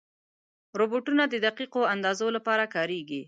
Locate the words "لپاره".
2.35-2.63